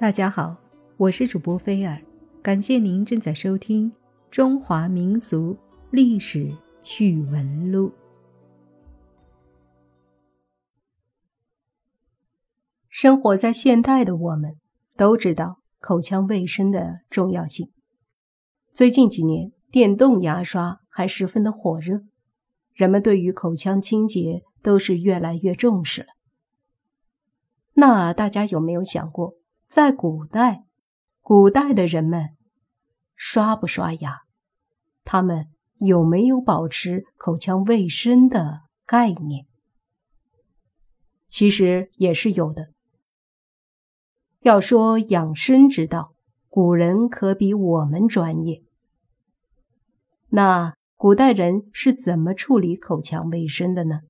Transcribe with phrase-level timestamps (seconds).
[0.00, 0.56] 大家好，
[0.96, 2.00] 我是主播菲尔，
[2.40, 3.90] 感谢您正在收听
[4.30, 5.58] 《中华民俗
[5.90, 6.48] 历史
[6.80, 7.88] 趣闻录》。
[12.88, 14.54] 生活在现代的我们
[14.96, 17.72] 都知道口腔卫生的重要性。
[18.72, 22.02] 最近几年，电动牙刷还十分的火热，
[22.72, 26.06] 人们对于口腔清洁都是越来越重视了。
[27.74, 29.34] 那大家有没有想过，
[29.68, 30.64] 在古代，
[31.20, 32.30] 古代的人们
[33.14, 34.22] 刷不刷牙？
[35.04, 39.44] 他们有没有保持口腔卫生的概念？
[41.28, 42.72] 其实也是有的。
[44.40, 46.14] 要说养生之道，
[46.48, 48.62] 古人可比我们专业。
[50.30, 54.00] 那古代人是怎么处理口腔卫生的呢？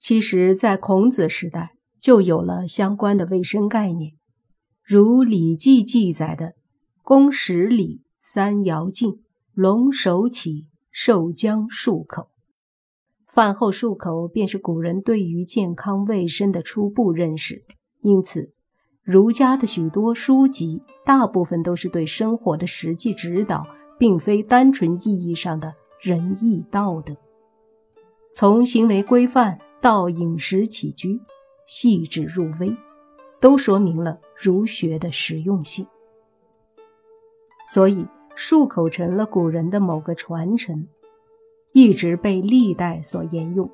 [0.00, 4.14] 其实，在孔子时代就有了相关的卫生概念，
[4.84, 6.54] 如《礼记》记载的
[7.04, 9.22] “公十里，三爻尽，
[9.54, 12.28] 龙首起，寿将漱口”。
[13.32, 17.62] 饭后漱口便是古人对于健康卫生的初步认识，
[18.00, 18.52] 因此，
[19.04, 23.64] 儒家的许多书籍大部分都是对生活的实际指导，
[23.96, 27.16] 并非单纯意义上的仁义道德。
[28.34, 29.60] 从行为规范。
[29.82, 31.20] 到饮食起居，
[31.66, 32.76] 细致入微，
[33.40, 35.86] 都说明了儒学的实用性。
[37.68, 40.86] 所以，漱口成了古人的某个传承，
[41.72, 43.70] 一直被历代所沿用。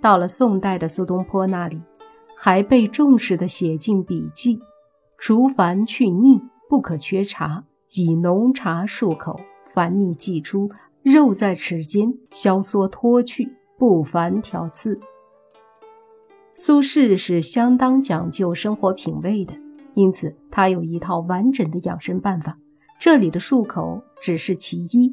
[0.00, 1.80] 到了宋代的苏东坡那里，
[2.36, 4.60] 还被重视的写进笔记：
[5.16, 9.40] 除烦去腻，不可缺茶，以浓茶漱口，
[9.72, 10.70] 烦腻即出，
[11.02, 13.56] 肉在齿间消缩脱去。
[13.76, 15.00] 不凡挑刺。
[16.56, 19.54] 苏轼是相当讲究生活品味的，
[19.94, 22.56] 因此他有一套完整的养生办法。
[23.00, 25.12] 这里的漱口只是其一，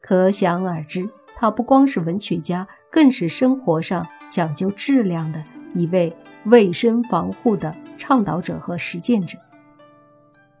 [0.00, 6.10] 可想而知，他不光是文学家，更是生活上讲究质量的一位
[6.46, 9.38] 卫生防护的倡导者和实践者。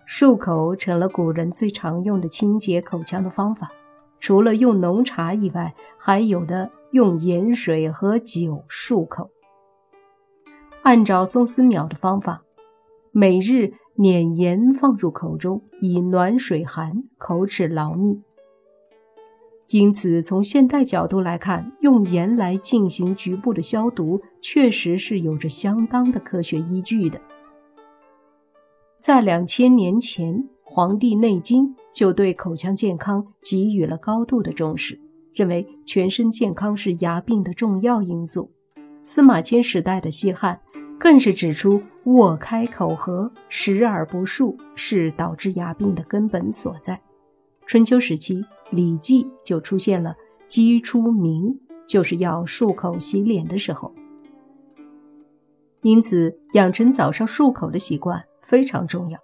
[0.06, 3.72] 漱口成了古人最常用的清洁口腔的方法，
[4.20, 6.70] 除了用浓茶以外，还有的。
[6.94, 9.28] 用盐水和酒漱口。
[10.84, 12.42] 按照宋思邈的方法，
[13.10, 18.20] 每日碾盐放入口中，以暖水寒，口齿牢密。
[19.70, 27.18] 因此，从现代角度来看，用盐来进行局部的消毒，确实是有着相当的科学依据的。
[29.00, 35.00] 在两千年前，《黄帝内经》就对口腔健康给予了高度的重视。
[35.32, 38.52] 认为全身健康是牙病的重要因素。
[39.04, 40.58] 司马迁时代的西汉
[40.98, 46.98] 更是指出，卧开口合、食而不漱是导致牙病的根本所在。
[47.66, 50.16] 春秋时期，《礼记》就出现了
[50.48, 53.94] “鸡出鸣”，就是要漱口洗脸的时候。
[55.82, 59.18] 因此，养成早上漱口的习惯非常重要。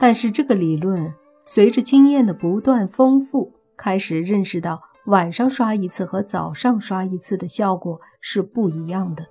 [0.00, 1.14] 但是，这个理论
[1.46, 4.82] 随着经验的不断丰富，开始认识到。
[5.06, 9.26] 晚上刷一次和早上刷一次的效果是不一样的。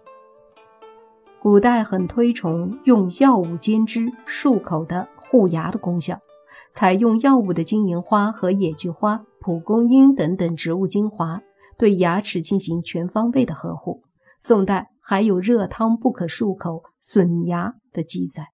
[1.41, 6.19] 古代很推崇用药物煎汁漱口的护牙的功效，
[6.72, 11.41] 采用药物的金银花和野菊花、蒲公英等等植物精华，
[11.78, 14.03] 对牙齿进行全方位的呵护。
[14.40, 18.50] 宋代还有热汤不可漱口损牙的记载，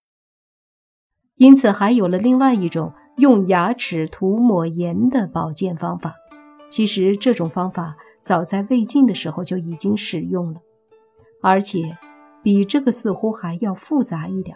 [1.36, 6.16] 因此还有了另外一种用牙齿涂抹盐的保健方法。
[6.70, 10.62] 其实这种方法早在魏晋的时候就已经使用了，
[11.42, 11.98] 而且
[12.44, 14.56] 比这个似乎还要复杂一点。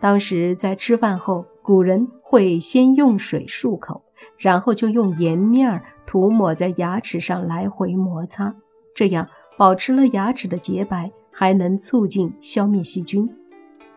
[0.00, 4.02] 当时在吃饭后，古人会先用水漱口，
[4.36, 8.54] 然后就用盐面涂抹在牙齿上来回摩擦，
[8.94, 13.28] 这样保持了牙齿的洁白，还能促进消灭细菌，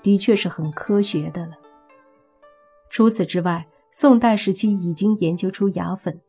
[0.02, 1.52] 的确是很科学的了。
[2.90, 6.20] 除此之外，宋代时期已经研究出牙粉。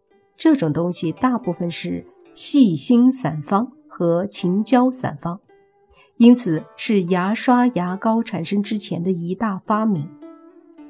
[0.42, 2.04] 这种东西大部分是
[2.34, 5.38] 细辛散方和秦椒散方，
[6.16, 10.10] 因此是牙刷、牙膏产生之前的一大发明，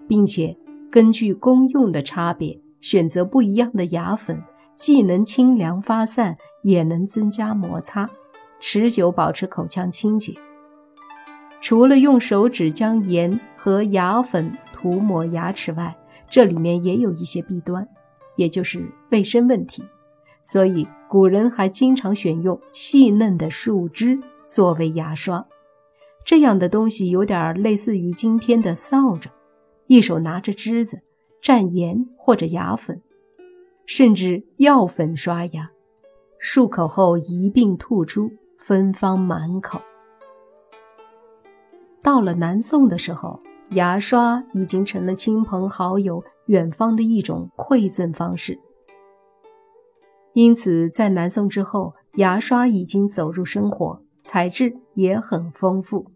[0.08, 0.56] 并且
[0.90, 4.42] 根据功用的差别选择不一样的牙粉，
[4.74, 8.08] 既能清凉发散，也能增加摩擦，
[8.58, 10.32] 持久保持口腔清洁。
[11.60, 15.94] 除了用手指将盐和牙粉涂抹牙齿外，
[16.30, 17.86] 这里面也有一些弊端。
[18.36, 19.84] 也就是卫生问题，
[20.44, 25.46] 所以古人还经常选用细嫩的树枝作为牙刷。
[26.24, 29.28] 这样的东西有点类似于今天的扫帚，
[29.86, 31.00] 一手拿着枝子
[31.42, 33.02] 蘸盐或者牙粉，
[33.86, 35.70] 甚至药粉刷牙，
[36.40, 39.80] 漱口后一并吐出，芬芳满口。
[42.00, 43.40] 到了南宋的时候，
[43.70, 48.58] 牙刷已经成了亲朋好友、远方的一种馈赠方式。
[50.34, 56.06] 因此，在南宋之后，牙刷已经走入生活，材质也很丰富，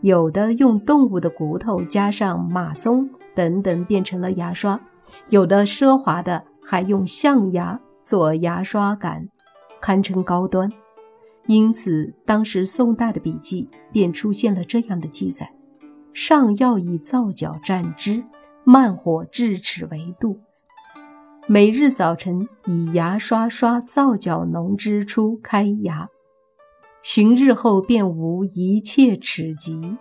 [0.00, 4.80] 有的用动物的骨头加上马鬃等等变成了牙刷，
[5.28, 9.28] 有的奢华的还用象牙做牙刷杆，
[9.80, 10.68] 堪称高端。
[11.46, 15.52] 因此，当时宋代的笔记便出现了这样的记载：
[16.12, 18.22] 上要以皂角蘸汁，
[18.64, 20.40] 慢火至齿为度。
[21.46, 26.08] 每日早晨以牙刷刷皂角浓汁出开牙，
[27.02, 29.96] 旬日后便无一切齿疾。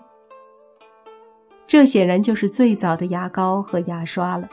[1.65, 4.49] 这显然就是最早的牙膏和牙刷了，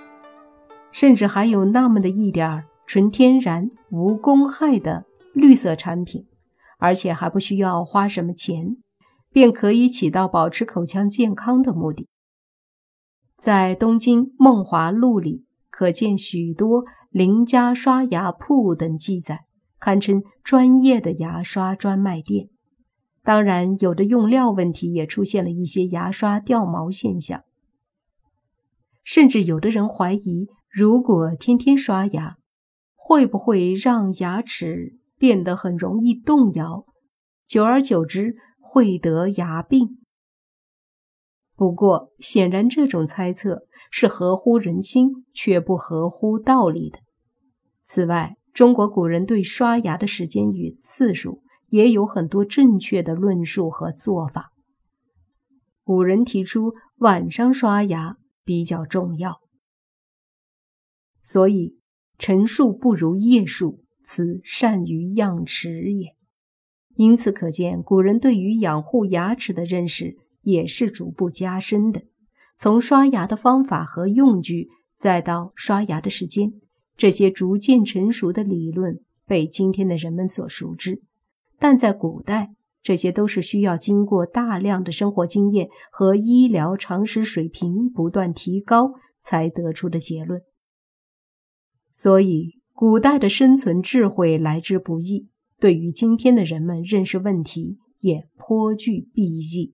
[0.93, 6.26] 甚至还有那么的一点儿纯天然、无公害的绿色产品。
[6.79, 8.76] 而且还不需要花什么钱，
[9.32, 12.06] 便可以起到保持口腔健康的目的。
[13.37, 19.44] 在东京《梦华录》里可见许多邻家刷牙铺等记载，
[19.79, 22.49] 堪称专业的牙刷专卖店。
[23.23, 27.43] 当然，有的用料问题也出现了一些牙刷掉毛现象，
[29.05, 32.38] 甚至有的人怀疑，如果天天刷牙，
[32.94, 34.99] 会不会让牙齿？
[35.19, 36.85] 变得很容易动摇，
[37.47, 39.99] 久而久之会得牙病。
[41.56, 46.99] 不过，显然这种猜测是合乎人心，却不合乎道理的。
[47.85, 54.53] 此外，中国古人对刷牙的时间与次数也有很多正确的论述和做法。
[55.82, 59.41] 古人提出晚上刷牙比较重要，
[61.23, 61.79] 所以
[62.19, 63.82] 晨数不如夜数。
[64.09, 66.14] 此善于养齿也，
[66.94, 70.17] 因此可见古人对于养护牙齿的认识
[70.47, 72.03] 也是逐步加深的。
[72.57, 76.55] 从刷牙的方法和用具，再到刷牙的时间，
[76.97, 81.03] 这些逐渐成熟的理论被今天的人们所熟知。
[81.59, 90.41] 但在古代，这些都是需要经过大量的生活经验和医疗常识水平不断提高才得出的结论。
[91.93, 92.57] 所以。
[92.79, 99.23] 古代的生存智慧来之不易，对于今天的人们认识问题也颇具裨
[99.57, 99.73] 益。